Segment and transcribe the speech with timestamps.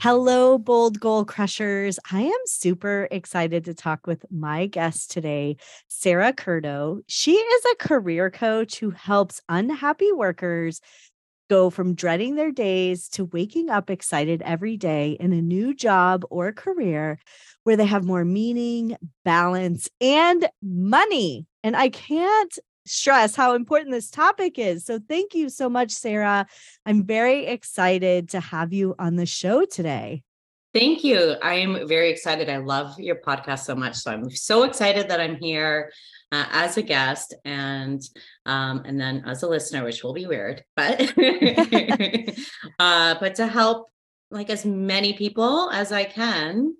[0.00, 1.98] Hello, bold goal crushers.
[2.12, 5.56] I am super excited to talk with my guest today,
[5.88, 7.00] Sara Curto.
[7.08, 10.80] She is a career coach who helps unhappy workers
[11.50, 16.24] go from dreading their days to waking up excited every day in a new job
[16.30, 17.18] or career
[17.64, 21.46] where they have more meaning, balance, and money.
[21.64, 22.56] And I can't
[22.88, 24.84] stress how important this topic is.
[24.84, 26.46] So thank you so much, Sara.
[26.86, 30.22] I'm very excited to have you on the show today.
[30.74, 31.34] Thank you.
[31.42, 32.50] I am very excited.
[32.50, 33.96] I love your podcast so much.
[33.96, 35.90] So I'm so excited that I'm here
[36.30, 38.02] uh, as a guest and
[38.44, 41.00] um, and then as a listener, which will be weird, but
[42.78, 43.88] uh, but to help
[44.30, 46.76] like as many people as I can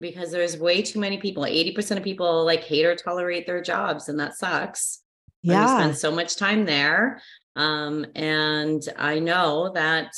[0.00, 1.44] because there's way too many people.
[1.44, 5.01] 80% of people like hate or tolerate their jobs, and that sucks.
[5.42, 5.76] Yeah.
[5.76, 7.20] We spend so much time there.
[7.56, 10.14] Um, and I know that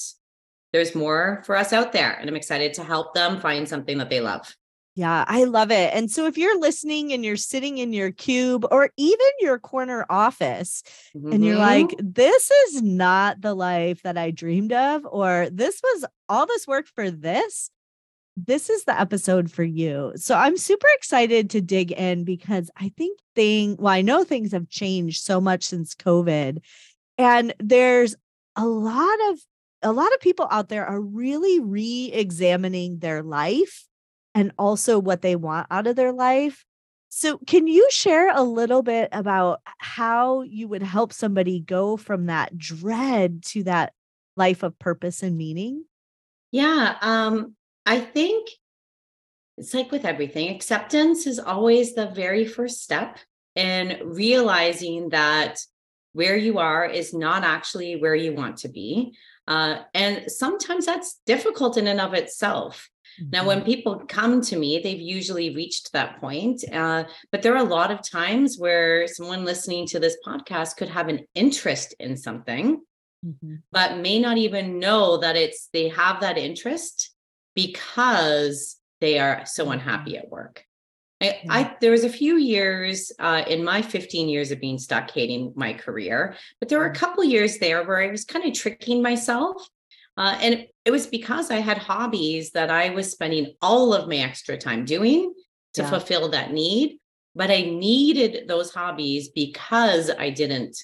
[0.73, 4.11] there's more for us out there, and I'm excited to help them find something that
[4.11, 4.55] they love.
[4.97, 5.93] Yeah, I love it.
[5.93, 10.07] And so if you're listening and you're sitting in your cube or even your corner
[10.09, 10.85] office
[11.17, 11.33] mm-hmm.
[11.33, 12.13] and you're like, mm-hmm.
[12.13, 16.87] this is not the life that I dreamed of, or this was all this work
[16.87, 17.71] for this,
[18.37, 20.13] this is the episode for you.
[20.17, 24.53] So I'm super excited to dig in because I think thing well, I know things
[24.53, 26.59] have changed so much since COVID.
[27.17, 28.17] And there's
[28.57, 29.39] a lot of
[29.83, 33.87] a lot of people out there are really re-examining their life
[34.35, 36.65] and also what they want out of their life.
[37.11, 42.27] So, can you share a little bit about how you would help somebody go from
[42.27, 43.93] that dread to that
[44.37, 45.85] life of purpose and meaning?
[46.51, 47.55] Yeah, um,
[47.87, 48.49] I think
[49.57, 53.19] it's like with everything, acceptance is always the very first step
[53.55, 55.61] in realizing that
[56.13, 59.15] where you are is not actually where you want to be.
[59.47, 62.89] Uh, and sometimes that's difficult in and of itself.
[63.21, 63.31] Mm-hmm.
[63.31, 63.67] Now, when mm-hmm.
[63.67, 66.65] people come to me, they've usually reached that point.
[66.73, 70.89] Uh, but there are a lot of times where someone listening to this podcast could
[70.89, 72.81] have an interest in something,
[73.25, 73.57] mm-hmm.
[73.71, 77.14] but may not even know that it's they have that interest
[77.55, 80.27] because they are so unhappy mm-hmm.
[80.27, 80.65] at work.
[81.21, 85.11] I, I, there was a few years uh, in my 15 years of being stuck
[85.11, 87.05] hating my career, but there were a mm-hmm.
[87.05, 89.67] couple years there where I was kind of tricking myself.
[90.17, 94.17] Uh, and it was because I had hobbies that I was spending all of my
[94.17, 95.33] extra time doing
[95.75, 95.91] to yeah.
[95.91, 96.99] fulfill that need.
[97.35, 100.77] But I needed those hobbies because I didn't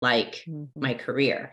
[0.00, 0.80] like mm-hmm.
[0.80, 1.52] my career.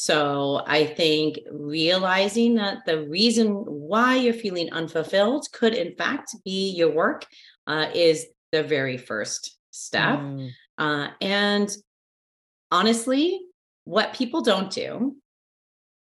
[0.00, 6.70] So I think realizing that the reason why you're feeling unfulfilled could, in fact, be
[6.70, 7.26] your work
[7.66, 10.20] uh, is the very first step.
[10.20, 10.52] Mm.
[10.78, 11.70] Uh, and
[12.70, 13.42] honestly,
[13.84, 15.16] what people don't do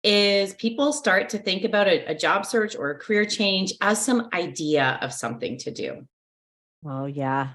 [0.03, 4.03] is people start to think about a, a job search or a career change as
[4.03, 6.09] some idea of something to do.
[6.83, 7.51] Oh, yeah.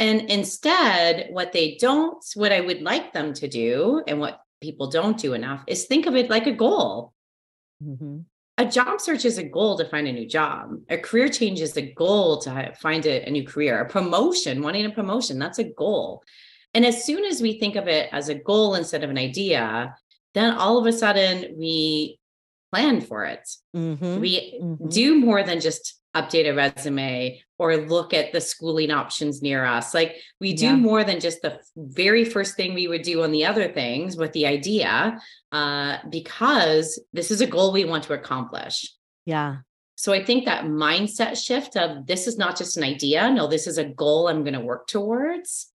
[0.00, 4.88] And instead, what they don't, what I would like them to do, and what people
[4.88, 7.12] don't do enough is think of it like a goal.
[7.82, 8.20] Mm-hmm.
[8.58, 10.76] A job search is a goal to find a new job.
[10.88, 13.80] A career change is a goal to find a, a new career.
[13.80, 16.22] A promotion, wanting a promotion, that's a goal.
[16.74, 19.94] And as soon as we think of it as a goal instead of an idea,
[20.34, 22.18] then all of a sudden we
[22.70, 23.48] plan for it.
[23.76, 24.20] Mm-hmm.
[24.20, 24.88] We mm-hmm.
[24.88, 29.94] do more than just update a resume or look at the schooling options near us.
[29.94, 30.76] Like we do yeah.
[30.76, 34.32] more than just the very first thing we would do on the other things with
[34.32, 35.18] the idea,
[35.52, 38.92] uh, because this is a goal we want to accomplish.
[39.24, 39.58] Yeah.
[39.94, 43.66] So I think that mindset shift of this is not just an idea, no, this
[43.66, 45.68] is a goal I'm going to work towards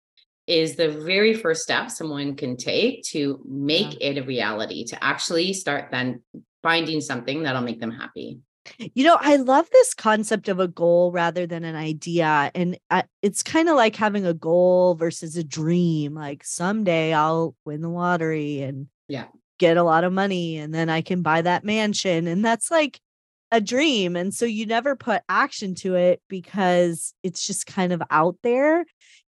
[0.46, 4.10] is the very first step someone can take to make yeah.
[4.10, 6.22] it a reality, to actually start then
[6.62, 8.38] finding something that'll make them happy.
[8.78, 12.50] You know, I love this concept of a goal rather than an idea.
[12.54, 16.14] And uh, it's kind of like having a goal versus a dream.
[16.14, 19.26] Like someday I'll win the lottery and yeah,
[19.58, 22.26] get a lot of money and then I can buy that mansion.
[22.26, 23.00] And that's like
[23.50, 24.16] a dream.
[24.16, 28.84] And so you never put action to it because it's just kind of out there.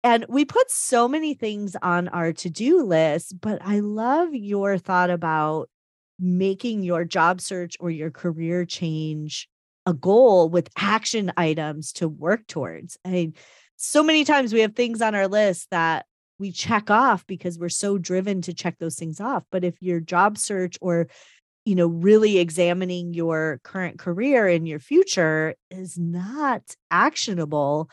[0.03, 4.77] And we put so many things on our to do list, but I love your
[4.77, 5.69] thought about
[6.21, 9.49] making your job search or your career change
[9.85, 12.97] a goal with action items to work towards.
[13.03, 13.33] I mean,
[13.77, 16.05] so many times we have things on our list that
[16.37, 19.43] we check off because we're so driven to check those things off.
[19.51, 21.07] But if your job search or
[21.65, 27.89] you know really examining your current career and your future is not actionable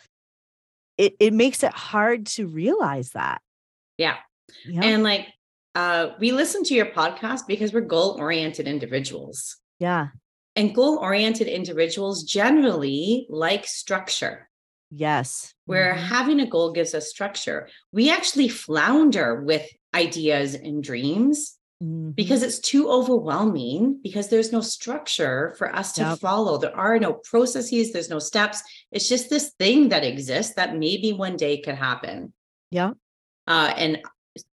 [0.96, 3.42] it, it makes it hard to realize that
[3.98, 4.16] yeah,
[4.64, 4.84] yeah.
[4.84, 5.26] and like
[5.78, 10.08] uh we listen to your podcast because we're goal oriented individuals yeah
[10.56, 14.48] and goal oriented individuals generally like structure
[14.90, 15.54] Yes.
[15.66, 16.04] Where mm-hmm.
[16.04, 17.68] having a goal gives us structure.
[17.92, 22.10] We actually flounder with ideas and dreams mm-hmm.
[22.10, 26.18] because it's too overwhelming because there's no structure for us to yep.
[26.20, 26.58] follow.
[26.58, 28.62] There are no processes, there's no steps.
[28.90, 32.32] It's just this thing that exists that maybe one day could happen.
[32.70, 32.92] Yeah.
[33.46, 33.98] Uh, and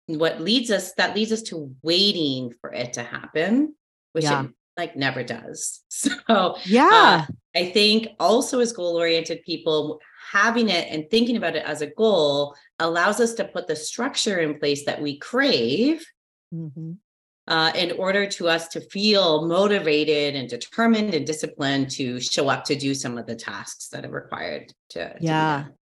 [0.07, 3.75] what leads us that leads us to waiting for it to happen,
[4.11, 4.43] which yeah.
[4.43, 5.81] it like never does.
[5.89, 9.99] So yeah, uh, I think also as goal oriented people,
[10.31, 14.39] having it and thinking about it as a goal allows us to put the structure
[14.39, 16.03] in place that we crave
[16.53, 16.93] mm-hmm.
[17.47, 22.63] uh, in order to us to feel motivated and determined and disciplined to show up
[22.65, 25.73] to do some of the tasks that are required to yeah to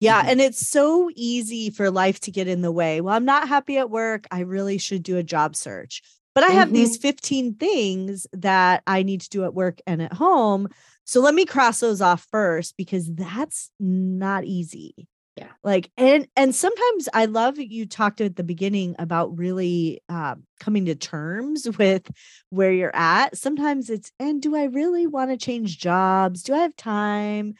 [0.00, 0.20] yeah.
[0.20, 0.30] Mm-hmm.
[0.30, 3.00] And it's so easy for life to get in the way.
[3.00, 4.26] Well, I'm not happy at work.
[4.30, 6.02] I really should do a job search.
[6.34, 6.74] But I have mm-hmm.
[6.74, 10.68] these 15 things that I need to do at work and at home.
[11.04, 15.08] So let me cross those off first because that's not easy.
[15.36, 15.48] Yeah.
[15.62, 20.86] Like and and sometimes I love you talked at the beginning about really uh, coming
[20.86, 22.10] to terms with
[22.50, 23.36] where you're at.
[23.36, 26.42] Sometimes it's and do I really want to change jobs?
[26.42, 27.54] Do I have time?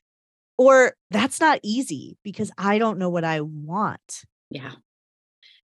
[0.58, 4.25] Or that's not easy because I don't know what I want.
[4.50, 4.73] Yeah.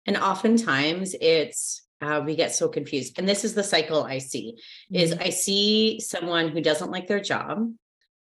[0.06, 4.54] And oftentimes it's uh, we get so confused and this is the cycle i see
[4.92, 4.96] mm-hmm.
[4.96, 7.72] is i see someone who doesn't like their job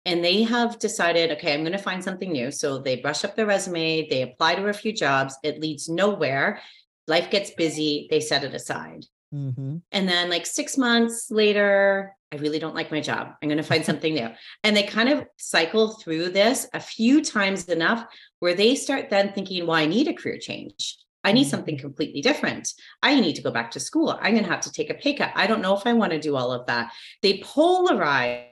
[0.05, 3.37] and they have decided okay i'm going to find something new so they brush up
[3.37, 6.61] their resume they apply to a few jobs it leads nowhere
[7.07, 9.77] life gets busy they set it aside mm-hmm.
[9.93, 13.63] and then like six months later i really don't like my job i'm going to
[13.63, 14.29] find something new
[14.65, 18.05] and they kind of cycle through this a few times enough
[18.41, 21.87] where they start then thinking well i need a career change I need something mm-hmm.
[21.89, 22.73] completely different.
[23.03, 24.11] I need to go back to school.
[24.11, 25.33] I'm going to have to take a pay cut.
[25.35, 26.93] I don't know if I want to do all of that.
[27.21, 28.45] They polarize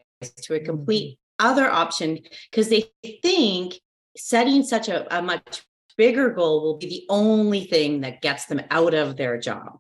[0.43, 1.53] to a complete mm-hmm.
[1.53, 2.19] other option
[2.51, 2.91] because they
[3.23, 3.75] think
[4.17, 5.63] setting such a, a much
[5.97, 9.79] bigger goal will be the only thing that gets them out of their job.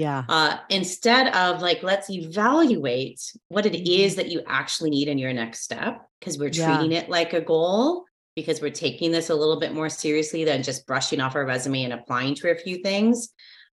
[0.00, 0.24] Yeah.
[0.30, 4.16] Uh, instead of like, let's evaluate what it is mm-hmm.
[4.16, 7.00] that you actually need in your next step because we're treating yeah.
[7.00, 10.86] it like a goal because we're taking this a little bit more seriously than just
[10.86, 13.28] brushing off our resume and applying to a few things.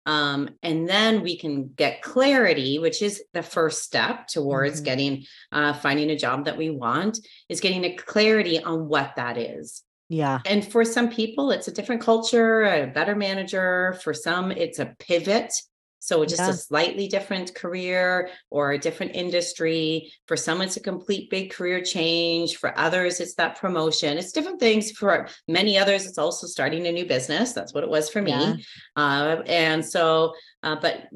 [0.05, 4.85] Um, and then we can get clarity, which is the first step towards mm-hmm.
[4.85, 9.37] getting uh, finding a job that we want, is getting a clarity on what that
[9.37, 9.81] is.
[10.09, 10.39] Yeah.
[10.45, 13.97] And for some people, it's a different culture, a better manager.
[14.03, 15.53] For some, it's a pivot
[15.99, 16.49] so just yeah.
[16.49, 20.11] a slightly different career or a different industry.
[20.27, 22.57] For some, it's a complete big career change.
[22.57, 24.17] For others, it's that promotion.
[24.17, 24.91] It's different things.
[24.91, 27.53] For many others, it's also starting a new business.
[27.53, 28.31] That's what it was for me.
[28.31, 28.55] Yeah.
[28.95, 30.33] Uh, and so,
[30.63, 31.07] uh, but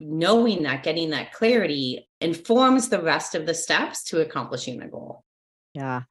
[0.00, 5.24] knowing that, getting that clarity informs the rest of the steps to accomplishing the goal.
[5.74, 6.02] Yeah.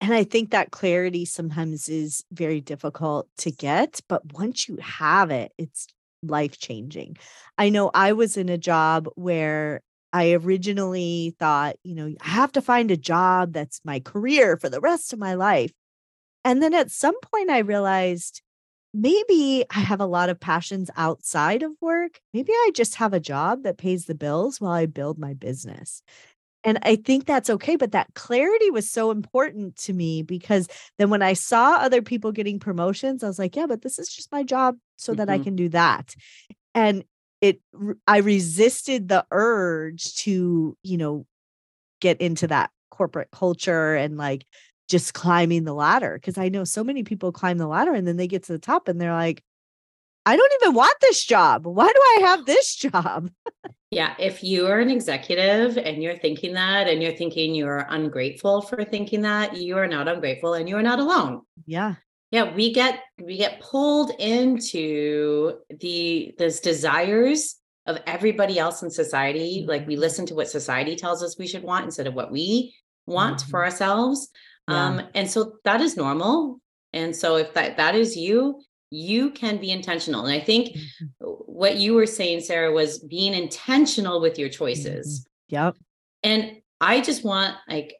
[0.00, 5.30] And I think that clarity sometimes is very difficult to get, but once you have
[5.30, 5.86] it, it's
[6.26, 7.16] life changing.
[7.58, 12.52] I know I was in a job where I originally thought, you know, I have
[12.52, 15.72] to find a job that's my career for the rest of my life.
[16.44, 18.40] And then at some point, I realized
[18.94, 22.20] maybe I have a lot of passions outside of work.
[22.32, 26.02] Maybe I just have a job that pays the bills while I build my business.
[26.66, 27.76] And I think that's okay.
[27.76, 30.68] But that clarity was so important to me because
[30.98, 34.08] then when I saw other people getting promotions, I was like, yeah, but this is
[34.08, 35.18] just my job so mm-hmm.
[35.18, 35.44] that I mm-hmm.
[35.44, 36.14] can do that.
[36.74, 37.04] And
[37.40, 37.60] it,
[38.08, 41.24] I resisted the urge to, you know,
[42.00, 44.44] get into that corporate culture and like
[44.88, 46.18] just climbing the ladder.
[46.22, 48.58] Cause I know so many people climb the ladder and then they get to the
[48.58, 49.44] top and they're like,
[50.26, 51.66] I don't even want this job.
[51.66, 53.30] Why do I have this job?
[53.92, 54.14] yeah.
[54.18, 58.82] If you are an executive and you're thinking that and you're thinking you're ungrateful for
[58.84, 61.42] thinking that, you are not ungrateful and you are not alone.
[61.64, 61.94] Yeah.
[62.32, 62.52] Yeah.
[62.52, 67.54] We get we get pulled into the those desires
[67.86, 69.60] of everybody else in society.
[69.60, 69.70] Mm-hmm.
[69.70, 72.74] Like we listen to what society tells us we should want instead of what we
[73.06, 73.50] want mm-hmm.
[73.50, 74.28] for ourselves.
[74.68, 74.86] Yeah.
[74.86, 76.58] Um, and so that is normal.
[76.92, 80.26] And so if that that is you, you can be intentional.
[80.26, 81.06] And I think mm-hmm.
[81.20, 85.20] what you were saying, Sara, was being intentional with your choices.
[85.20, 85.66] Mm-hmm.
[85.66, 85.76] Yep.
[86.22, 87.94] And I just want like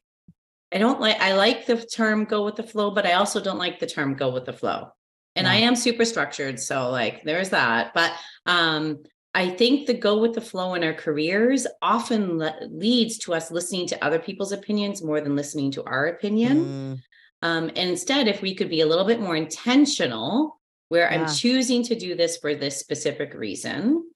[0.73, 3.59] I don't like I like the term go with the flow, but I also don't
[3.59, 4.89] like the term go with the flow.
[5.35, 5.53] And yeah.
[5.53, 7.93] I am super structured, so like there's that.
[7.95, 8.13] But
[8.47, 8.99] um
[9.35, 13.51] I think the go with the flow in our careers often le- leads to us
[13.51, 16.65] listening to other people's opinions more than listening to our opinion.
[16.65, 16.99] Mm.
[17.43, 21.23] Um, and instead, if we could be a little bit more intentional, where yeah.
[21.23, 24.09] I'm choosing to do this for this specific reason,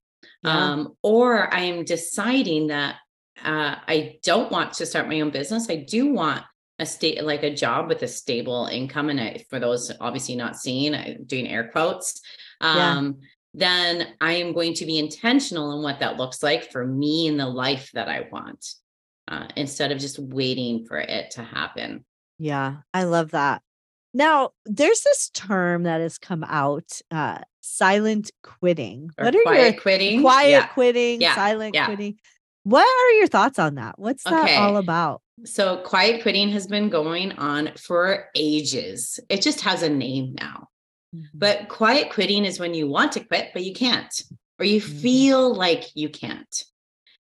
[0.43, 0.73] yeah.
[0.73, 2.97] um, or I am deciding that
[3.45, 5.71] uh, I don't want to start my own business.
[5.71, 6.45] I do want
[6.79, 9.11] a state like a job with a stable income.
[9.11, 12.21] And I, for those obviously not seeing, I'm doing air quotes.
[12.61, 13.27] Um, yeah.
[13.53, 17.37] Then I am going to be intentional in what that looks like for me in
[17.37, 18.65] the life that I want,
[19.29, 22.05] uh, instead of just waiting for it to happen.
[22.39, 23.63] Yeah, I love that.
[24.13, 29.11] Now, there's this term that has come out, uh, silent quitting.
[29.17, 30.21] Or what are quiet your quitting?
[30.21, 30.67] Quiet yeah.
[30.67, 31.35] quitting, yeah.
[31.35, 31.87] silent yeah.
[31.87, 32.19] quitting.
[32.65, 33.99] What are your thoughts on that?
[33.99, 35.23] What's that all about?
[35.45, 39.19] So, quiet quitting has been going on for ages.
[39.29, 40.69] It just has a name now.
[41.15, 41.39] Mm-hmm.
[41.39, 44.13] But quiet quitting is when you want to quit, but you can't,
[44.59, 44.99] or you mm-hmm.
[44.99, 46.65] feel like you can't.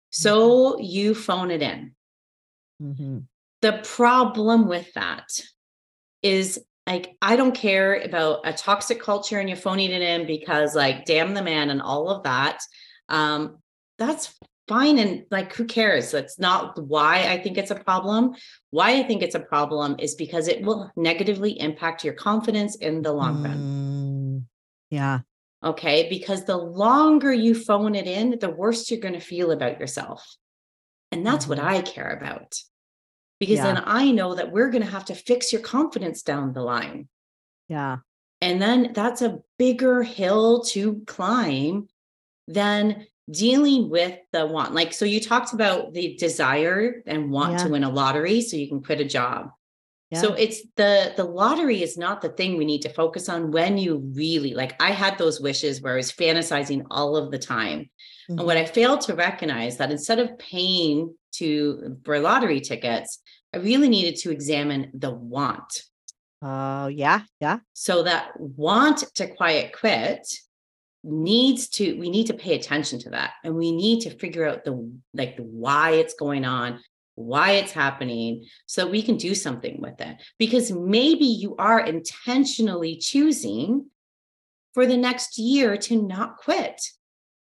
[0.09, 0.83] So, mm-hmm.
[0.83, 1.91] you phone it in.
[2.81, 3.19] Mm-hmm.
[3.61, 5.27] The problem with that
[6.23, 6.59] is
[6.89, 11.05] like I don't care about a toxic culture and you're phoning it in because like
[11.05, 12.61] damn the man and all of that.
[13.09, 13.59] Um,
[13.99, 14.35] that's
[14.67, 16.11] fine and like who cares?
[16.11, 18.33] That's not why i think it's a problem.
[18.71, 23.03] Why i think it's a problem is because it will negatively impact your confidence in
[23.03, 23.57] the long run.
[23.57, 24.43] Mm,
[24.89, 25.19] yeah.
[25.63, 26.09] Okay?
[26.09, 30.25] Because the longer you phone it in the worse you're going to feel about yourself.
[31.11, 31.61] And that's mm-hmm.
[31.61, 32.55] what i care about
[33.39, 33.73] because yeah.
[33.73, 37.07] then i know that we're going to have to fix your confidence down the line
[37.67, 37.97] yeah
[38.41, 41.87] and then that's a bigger hill to climb
[42.47, 47.63] than dealing with the want like so you talked about the desire and want yeah.
[47.63, 49.51] to win a lottery so you can quit a job
[50.09, 50.19] yeah.
[50.19, 53.77] so it's the the lottery is not the thing we need to focus on when
[53.77, 57.87] you really like i had those wishes where i was fantasizing all of the time
[58.29, 58.39] mm-hmm.
[58.39, 63.19] and what i failed to recognize that instead of paying to for lottery tickets
[63.53, 65.83] i really needed to examine the want.
[66.41, 67.59] Oh uh, yeah yeah.
[67.73, 70.25] So that want to quiet quit
[71.03, 74.65] needs to we need to pay attention to that and we need to figure out
[74.65, 76.79] the like the why it's going on
[77.19, 80.15] why it's happening so we can do something with it.
[80.37, 83.87] Because maybe you are intentionally choosing
[84.73, 86.81] for the next year to not quit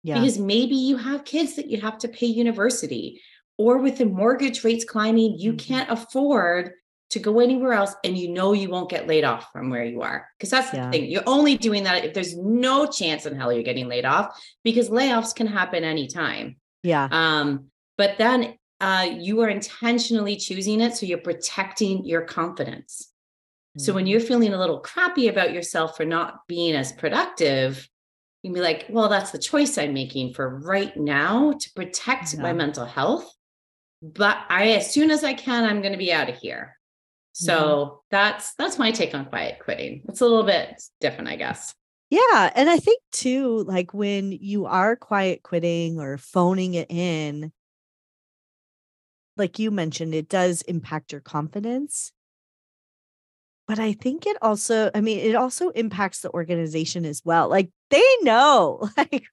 [0.03, 0.19] yeah.
[0.19, 3.21] because maybe you have kids that you have to pay university
[3.59, 5.75] or with the mortgage rates climbing you mm-hmm.
[5.75, 6.73] can't afford
[7.13, 10.01] to go anywhere else and you know you won't get laid off from where you
[10.01, 10.27] are.
[10.39, 10.87] Because that's yeah.
[10.87, 11.11] the thing.
[11.11, 14.89] You're only doing that if there's no chance in hell you're getting laid off because
[14.89, 16.57] layoffs can happen anytime.
[16.83, 17.09] Yeah.
[17.11, 17.67] Um,
[17.99, 20.97] but then uh, you are intentionally choosing it.
[20.97, 23.11] So you're protecting your confidence.
[23.77, 23.85] Mm-hmm.
[23.85, 24.13] So when mm-hmm.
[24.13, 27.87] you're feeling a little crappy about yourself for not being as productive,
[28.43, 32.35] you can be like, well, that's the choice I'm making for right now to protect
[32.35, 32.43] yeah.
[32.43, 33.33] my mental health.
[34.03, 36.77] But I, as soon as I can, I'm going to be out of here.
[37.33, 37.95] So mm-hmm.
[38.11, 40.03] that's that's my take on quiet quitting.
[40.09, 41.75] It's a little bit different, I guess.
[42.11, 47.53] Yeah, and I think too like when you are quiet quitting or phoning it in
[49.39, 52.13] like you mentioned it does impact your confidence.
[53.73, 57.49] But I think it also I mean it also impacts the organization as well.
[57.49, 59.25] Like they know like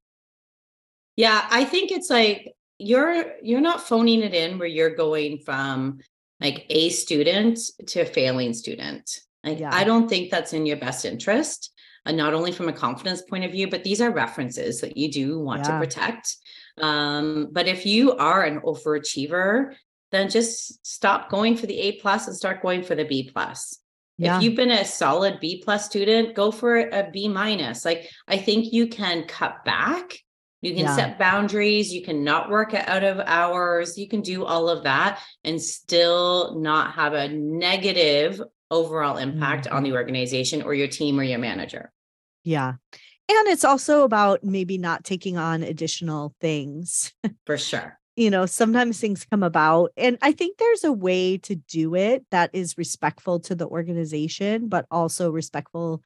[1.17, 5.99] Yeah, I think it's like you're you're not phoning it in where you're going from
[6.39, 9.11] like a student to a failing student.
[9.43, 9.71] Like yeah.
[9.73, 11.73] I don't think that's in your best interest.
[12.05, 15.11] And not only from a confidence point of view, but these are references that you
[15.11, 15.71] do want yeah.
[15.73, 16.33] to protect.
[16.77, 19.75] Um, but if you are an overachiever,
[20.13, 23.79] then just stop going for the A plus and start going for the B plus.
[24.19, 24.37] Yeah.
[24.37, 27.85] If you've been a solid B plus student, go for a B minus.
[27.85, 30.19] Like I think you can cut back
[30.61, 30.95] you can yeah.
[30.95, 31.93] set boundaries.
[31.93, 33.97] You can not work out of hours.
[33.97, 39.75] You can do all of that and still not have a negative overall impact mm-hmm.
[39.75, 41.91] on the organization or your team or your manager.
[42.43, 42.73] Yeah.
[43.29, 47.13] And it's also about maybe not taking on additional things.
[47.45, 47.98] For sure.
[48.15, 49.91] You know, sometimes things come about.
[49.95, 54.67] And I think there's a way to do it that is respectful to the organization,
[54.67, 56.03] but also respectful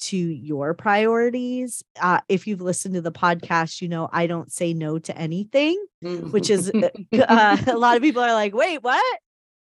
[0.00, 1.82] to your priorities.
[2.00, 5.82] Uh, if you've listened to the podcast, you know I don't say no to anything,
[6.30, 9.18] which is uh, uh a lot of people are like, wait, what?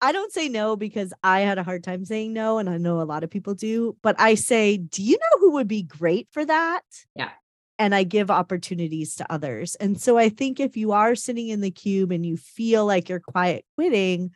[0.01, 3.01] I don't say no because I had a hard time saying no, and I know
[3.01, 3.97] a lot of people do.
[4.03, 6.83] But I say, do you know who would be great for that?
[7.15, 7.31] Yeah.
[7.79, 9.75] And I give opportunities to others.
[9.77, 13.09] And so I think if you are sitting in the cube and you feel like
[13.09, 14.31] you're quiet quitting,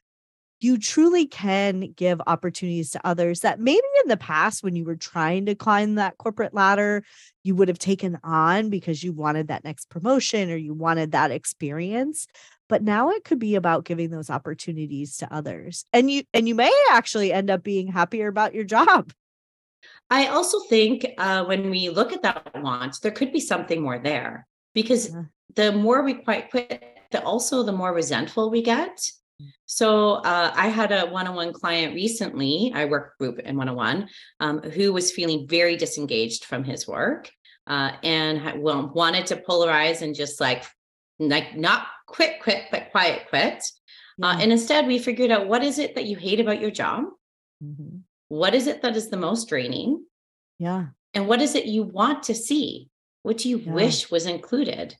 [0.60, 4.96] you truly can give opportunities to others that maybe in the past when you were
[4.96, 7.04] trying to climb that corporate ladder
[7.44, 11.30] you would have taken on because you wanted that next promotion or you wanted that
[11.30, 12.26] experience.
[12.68, 15.84] But now it could be about giving those opportunities to others.
[15.92, 19.12] And you and you may actually end up being happier about your job
[20.10, 23.98] i also think uh, when we look at that want there could be something more
[23.98, 25.22] there because yeah.
[25.54, 28.98] the more we quite quit the also the more resentful we get
[29.66, 32.72] so uh, I had a one-on-one client recently.
[32.74, 34.08] I work group in one-on-one
[34.40, 37.30] um, who was feeling very disengaged from his work
[37.68, 40.64] uh, and well, wanted to polarize and just like
[41.20, 43.62] like not quit, quit, but quiet quit.
[44.22, 47.04] Uh, and instead, we figured out what is it that you hate about your job?
[47.62, 47.98] Mm-hmm.
[48.28, 50.04] What is it that is the most draining?
[50.58, 50.86] Yeah.
[51.14, 52.88] And what is it you want to see?
[53.22, 53.72] What do you yeah.
[53.72, 54.96] wish was included?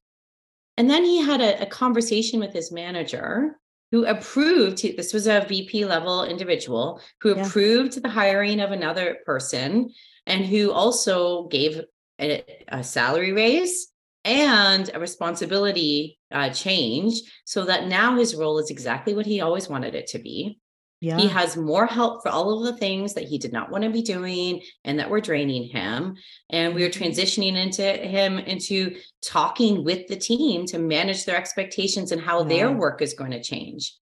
[0.76, 3.58] And then he had a, a conversation with his manager
[3.90, 7.46] who approved this was a VP level individual who yeah.
[7.46, 9.90] approved the hiring of another person
[10.26, 11.80] and who also gave
[12.20, 13.88] a, a salary raise
[14.24, 19.68] and a responsibility uh, change so that now his role is exactly what he always
[19.68, 20.58] wanted it to be.
[21.00, 21.16] Yeah.
[21.16, 23.90] He has more help for all of the things that he did not want to
[23.90, 26.16] be doing and that were draining him.
[26.50, 27.02] And we are mm-hmm.
[27.02, 32.48] transitioning into him into talking with the team to manage their expectations and how yeah.
[32.48, 33.94] their work is going to change.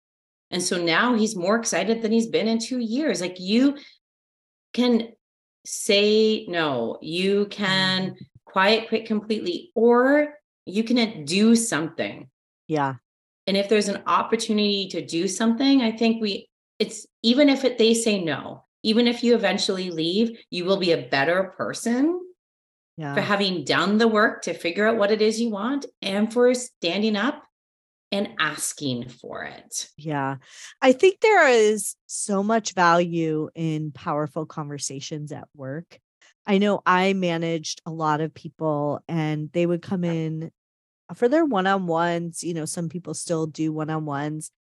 [0.51, 3.21] And so now he's more excited than he's been in two years.
[3.21, 3.77] Like you
[4.73, 5.09] can
[5.67, 8.25] say no, you can mm-hmm.
[8.47, 10.35] quiet quit completely, or
[10.65, 12.31] you can do something.
[12.69, 12.95] Yeah.
[13.47, 17.79] And if there's an opportunity to do something, I think we it's even if it,
[17.79, 22.21] they say no, even if you eventually leave, you will be a better person
[22.97, 23.15] yeah.
[23.15, 26.53] for having done the work to figure out what it is you want and for
[26.55, 27.43] standing up
[28.13, 29.89] and asking for it.
[29.97, 30.37] Yeah.
[30.81, 35.99] I think there is so much value in powerful conversations at work.
[36.47, 40.53] I know I managed a lot of people and they would come in
[41.15, 42.45] for their one on ones.
[42.45, 44.53] You know, some people still do one on ones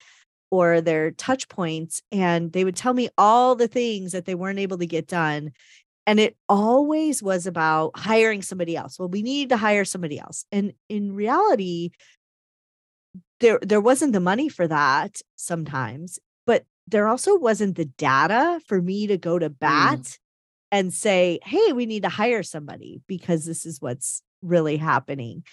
[0.51, 4.59] or their touch points and they would tell me all the things that they weren't
[4.59, 5.51] able to get done
[6.07, 10.45] and it always was about hiring somebody else well we need to hire somebody else
[10.51, 11.91] and in reality
[13.39, 18.81] there there wasn't the money for that sometimes but there also wasn't the data for
[18.81, 19.59] me to go to mm.
[19.59, 20.17] bat mm.
[20.71, 25.43] and say hey we need to hire somebody because this is what's really happening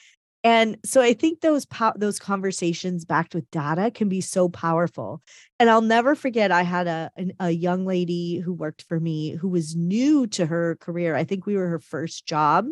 [0.44, 5.22] and so I think those po- those conversations backed with data can be so powerful.
[5.60, 9.48] And I'll never forget I had a a young lady who worked for me who
[9.48, 11.14] was new to her career.
[11.14, 12.66] I think we were her first job.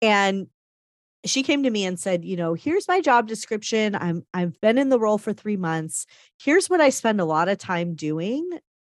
[0.00, 0.48] And
[1.24, 3.96] she came to me and said, you know, here's my job description.
[3.96, 6.06] I'm I've been in the role for 3 months.
[6.40, 8.48] Here's what I spend a lot of time doing,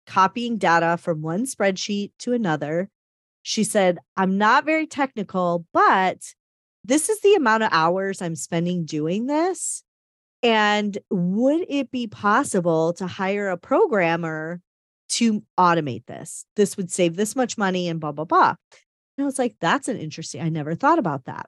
[0.08, 2.90] copying data from one spreadsheet to another.
[3.44, 6.34] She said, I'm not very technical, but
[6.88, 9.84] this is the amount of hours I'm spending doing this.
[10.42, 14.62] And would it be possible to hire a programmer
[15.10, 16.46] to automate this?
[16.56, 18.56] This would save this much money and blah, blah, blah.
[19.18, 21.48] And I was like, that's an interesting, I never thought about that.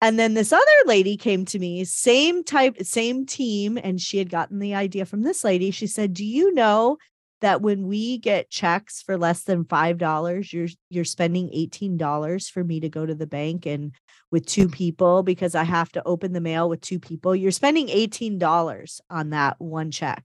[0.00, 4.28] And then this other lady came to me, same type, same team, and she had
[4.28, 5.70] gotten the idea from this lady.
[5.70, 6.98] She said, Do you know
[7.44, 12.48] that when we get checks for less than five dollars, you're you're spending eighteen dollars
[12.48, 13.92] for me to go to the bank and
[14.30, 17.36] with two people because I have to open the mail with two people.
[17.36, 20.24] You're spending eighteen dollars on that one check.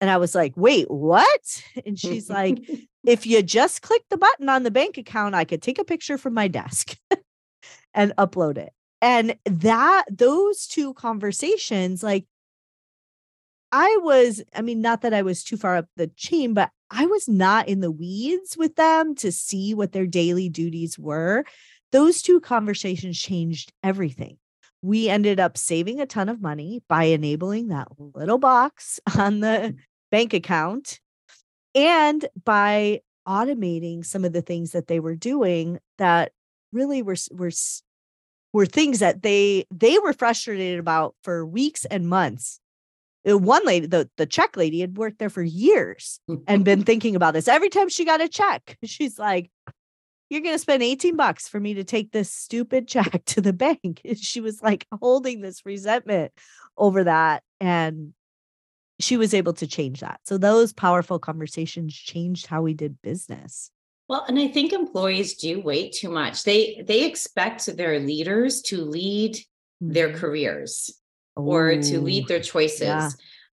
[0.00, 1.62] And I was like, wait, what?
[1.84, 2.60] And she's like,
[3.04, 6.16] if you just click the button on the bank account, I could take a picture
[6.16, 6.96] from my desk
[7.92, 8.72] and upload it.
[9.02, 12.26] And that those two conversations, like
[13.70, 17.06] I was, I mean, not that I was too far up the chain, but I
[17.06, 21.44] was not in the weeds with them to see what their daily duties were.
[21.92, 24.38] Those two conversations changed everything.
[24.80, 29.74] We ended up saving a ton of money by enabling that little box on the
[30.10, 31.00] bank account
[31.74, 36.32] and by automating some of the things that they were doing that
[36.72, 37.50] really were were
[38.54, 42.60] were things that they they were frustrated about for weeks and months
[43.24, 47.34] one lady, the, the check lady, had worked there for years and been thinking about
[47.34, 47.48] this.
[47.48, 49.50] Every time she got a check, she's like,
[50.30, 53.52] You're going to spend 18 bucks for me to take this stupid check to the
[53.52, 54.00] bank.
[54.04, 56.32] And she was like holding this resentment
[56.76, 57.42] over that.
[57.60, 58.14] And
[59.00, 60.20] she was able to change that.
[60.24, 63.70] So those powerful conversations changed how we did business.
[64.08, 66.44] Well, and I think employees do wait too much.
[66.44, 69.92] They they expect their leaders to lead mm-hmm.
[69.92, 70.97] their careers
[71.38, 72.80] or to lead their choices.
[72.82, 73.10] Yeah.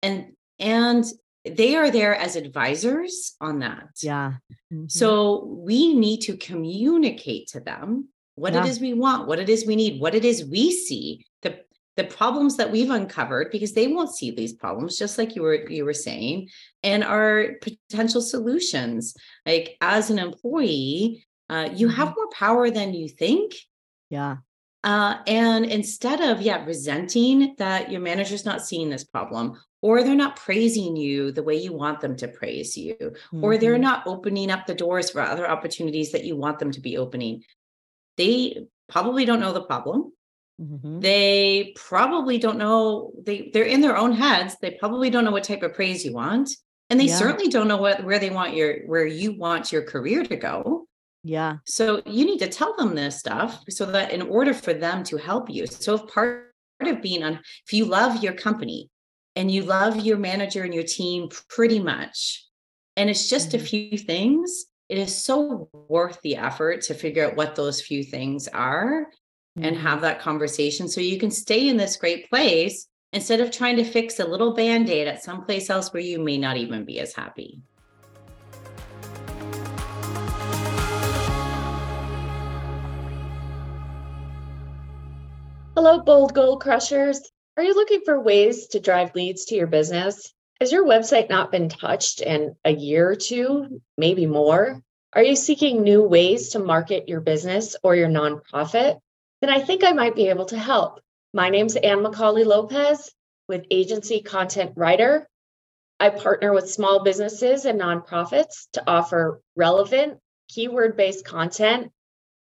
[0.02, 1.04] And and
[1.44, 3.88] they are there as advisors on that.
[4.02, 4.34] Yeah.
[4.72, 4.88] Mm-hmm.
[4.88, 8.64] So we need to communicate to them what yeah.
[8.64, 11.60] it is we want, what it is we need, what it is we see, the
[11.96, 15.68] the problems that we've uncovered because they won't see these problems just like you were
[15.68, 16.48] you were saying
[16.82, 19.14] and our potential solutions
[19.44, 21.96] like as an employee uh, you mm-hmm.
[21.96, 23.52] have more power than you think
[24.08, 24.36] yeah
[24.82, 30.14] uh, and instead of yeah resenting that your manager's not seeing this problem or they're
[30.14, 33.44] not praising you the way you want them to praise you mm-hmm.
[33.44, 33.82] or they're mm-hmm.
[33.82, 37.42] not opening up the doors for other opportunities that you want them to be opening
[38.16, 40.12] they probably don't know the problem
[40.60, 41.00] mm-hmm.
[41.00, 45.44] they probably don't know they they're in their own heads they probably don't know what
[45.44, 46.50] type of praise you want
[46.88, 47.16] and they yeah.
[47.16, 50.86] certainly don't know what where they want your where you want your career to go
[51.22, 51.56] yeah.
[51.66, 55.16] So you need to tell them this stuff so that in order for them to
[55.16, 55.66] help you.
[55.66, 58.88] So if part of being on, if you love your company
[59.36, 62.46] and you love your manager and your team pretty much,
[62.96, 63.62] and it's just mm-hmm.
[63.62, 68.02] a few things, it is so worth the effort to figure out what those few
[68.02, 69.06] things are
[69.58, 69.64] mm-hmm.
[69.64, 73.76] and have that conversation so you can stay in this great place instead of trying
[73.76, 77.14] to fix a little band-aid at someplace else where you may not even be as
[77.14, 77.60] happy.
[85.76, 87.30] Hello, bold goal crushers.
[87.56, 90.34] Are you looking for ways to drive leads to your business?
[90.60, 94.82] Has your website not been touched in a year or two, maybe more?
[95.12, 98.98] Are you seeking new ways to market your business or your nonprofit?
[99.40, 101.00] Then I think I might be able to help.
[101.32, 103.12] My name's Anne McAuley Lopez
[103.46, 105.28] with Agency Content Writer.
[106.00, 111.92] I partner with small businesses and nonprofits to offer relevant, keyword based content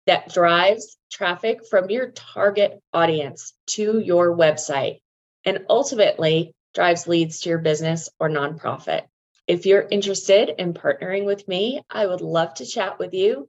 [0.08, 5.00] that drives traffic from your target audience to your website
[5.46, 9.04] and ultimately drives leads to your business or nonprofit.
[9.48, 13.48] If you're interested in partnering with me, I would love to chat with you.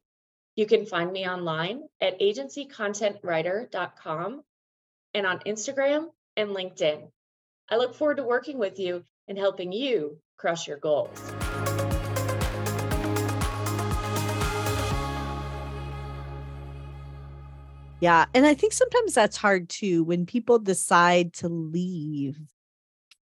[0.55, 4.43] You can find me online at agencycontentwriter.com
[5.15, 7.09] and on Instagram and LinkedIn.
[7.71, 11.21] I look forward to working with you and helping you crush your goals.
[18.01, 18.27] Yeah.
[18.35, 22.39] And I think sometimes that's hard too when people decide to leave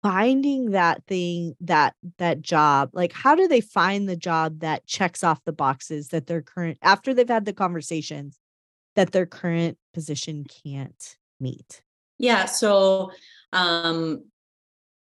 [0.02, 5.24] finding that thing that that job like how do they find the job that checks
[5.24, 8.40] off the boxes that their current after they've had the conversations
[8.96, 11.82] that their current position can't meet
[12.18, 13.12] yeah so
[13.52, 14.24] um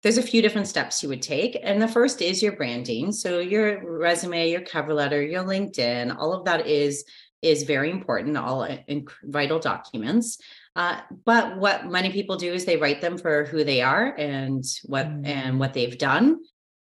[0.01, 3.39] there's a few different steps you would take and the first is your branding so
[3.39, 7.05] your resume your cover letter your linkedin all of that is
[7.41, 10.37] is very important, all in vital documents.
[10.75, 14.63] Uh, but what many people do is they write them for who they are and
[14.85, 15.27] what mm.
[15.27, 16.39] and what they've done.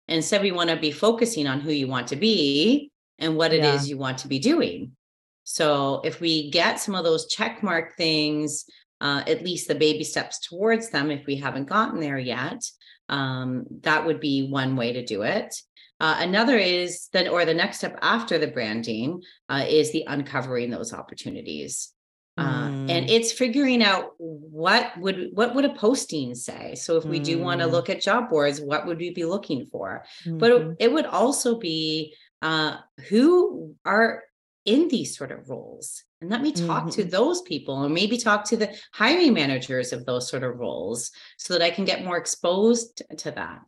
[0.07, 3.63] Instead, we want to be focusing on who you want to be and what it
[3.63, 3.73] yeah.
[3.73, 4.91] is you want to be doing.
[5.43, 8.65] So if we get some of those check mark things,
[9.01, 12.63] uh, at least the baby steps towards them, if we haven't gotten there yet,
[13.09, 15.55] um, that would be one way to do it.
[15.99, 20.69] Uh, another is then, or the next step after the branding uh, is the uncovering
[20.69, 21.93] those opportunities.
[22.37, 22.89] Uh, mm.
[22.89, 27.23] and it's figuring out what would what would a posting say so if we mm.
[27.23, 30.37] do want to look at job boards what would we be looking for mm-hmm.
[30.37, 32.75] but it, it, would also be uh,
[33.07, 34.21] who are
[34.65, 37.01] in these sort of roles and let me talk mm-hmm.
[37.01, 41.11] to those people or maybe talk to the hiring managers of those sort of roles
[41.37, 43.63] so that i can get more exposed to that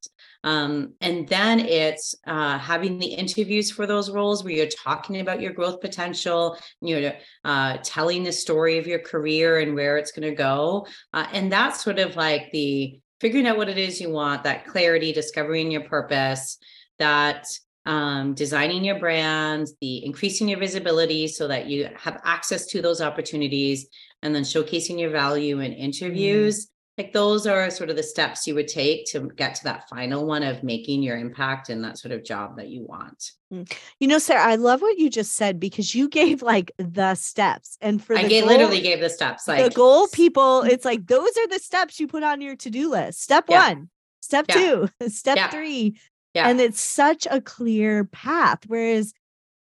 [0.48, 5.42] um, and then it's uh, having the interviews for those roles where you're talking about
[5.42, 10.30] your growth potential, you're uh, telling the story of your career and where it's going
[10.30, 10.88] to go.
[11.12, 14.66] Uh, and that's sort of like the figuring out what it is you want, that
[14.66, 16.60] clarity, discovering your purpose,
[16.98, 17.46] that
[17.86, 23.02] um, designing your brand, the increasing your visibility so that you have access to those
[23.02, 23.88] opportunities,
[24.22, 26.68] and then showcasing your value in mm.
[26.98, 30.26] Like those are sort of the steps you would take to get to that final
[30.26, 33.72] one of making your impact in that sort of job that you want mm.
[34.00, 37.78] you know sara i love what you just said because you gave like the steps
[37.82, 41.06] and for i gave, goal, literally gave the steps like the goal people it's like
[41.06, 43.68] those are the steps you put on your to-do list step yeah.
[43.70, 43.90] one
[44.22, 44.56] step yeah.
[44.56, 45.50] two step yeah.
[45.50, 45.96] three
[46.34, 46.50] yeah.
[46.50, 49.14] and it's such a clear path whereas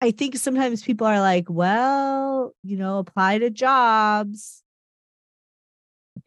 [0.01, 4.63] i think sometimes people are like well you know apply to jobs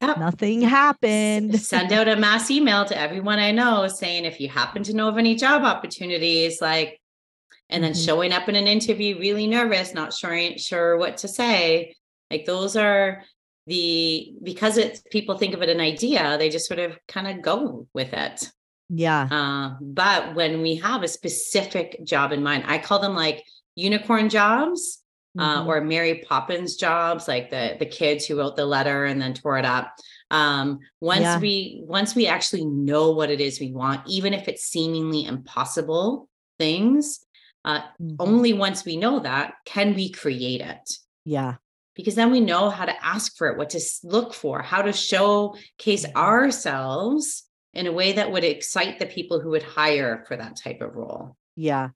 [0.02, 0.18] Yep.
[0.18, 1.60] Nothing happened.
[1.60, 5.08] Send out a mass email to everyone I know saying if you happen to know
[5.08, 7.00] of any job opportunities, like,
[7.68, 8.04] and then mm-hmm.
[8.04, 11.94] showing up in an interview really nervous, not sure sure what to say.
[12.30, 13.22] Like those are
[13.66, 17.40] the because it's people think of it an idea, they just sort of kind of
[17.40, 18.50] go with it.
[18.88, 19.28] Yeah.
[19.30, 23.44] Uh, but when we have a specific job in mind, I call them like
[23.76, 25.01] unicorn jobs.
[25.38, 25.66] Uh, Mhm.
[25.66, 29.56] or Mary Poppins jobs, like the the kids who wrote the letter and then tore
[29.56, 29.94] it up.
[30.30, 31.38] Um, once Yeah.
[31.40, 36.28] we once we actually know what it is we want, even if it's seemingly impossible
[36.58, 37.24] things,
[37.64, 38.16] uh, Mhm.
[38.18, 41.54] only once we know that can we create it yeah.
[41.94, 44.92] because then we know how to ask for it, what to look for, how to
[44.92, 46.14] showcase Mhm.
[46.14, 50.82] ourselves in a way that would excite the people who would hire for that type
[50.82, 51.36] of role.
[51.56, 51.90] Yeah.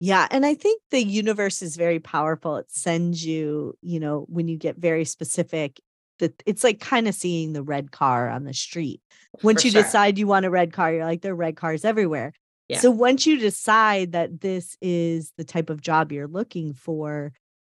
[0.00, 0.26] Yeah.
[0.30, 2.56] And I think the universe is very powerful.
[2.56, 5.80] It sends you, you know, when you get very specific,
[6.18, 9.00] that it's like kind of seeing the red car on the street.
[9.42, 9.82] Once For you sure.
[9.82, 12.32] decide you want a red car, you're like, there are red cars everywhere.
[12.68, 12.78] Yeah.
[12.78, 17.32] So once you decide that this is the type of job you're looking for,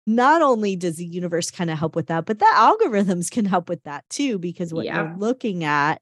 [0.07, 3.69] not only does the universe kind of help with that, but the algorithms can help
[3.69, 4.97] with that too, because what Yeah.
[5.09, 6.01] you're looking at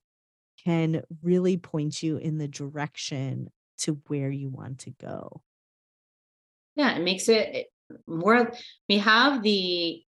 [0.65, 5.43] can really point you in the direction to where you want to go.
[6.79, 7.67] Yeah, it makes it
[8.07, 8.53] more.
[8.89, 10.03] We have the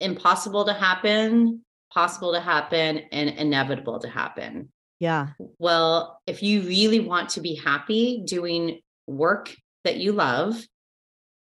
[0.00, 4.72] impossible to happen, possible to happen, and inevitable to happen.
[5.00, 5.30] Yeah.
[5.58, 9.54] Well, if you really want to be happy doing work
[9.84, 10.54] that you love,